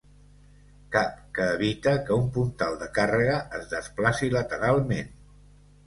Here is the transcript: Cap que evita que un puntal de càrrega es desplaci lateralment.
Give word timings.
Cap 0.95 1.19
que 1.35 1.45
evita 1.59 1.93
que 2.09 2.17
un 2.23 2.25
puntal 2.39 2.81
de 2.83 2.89
càrrega 2.99 3.39
es 3.61 3.71
desplaci 3.79 4.35
lateralment. 4.41 5.19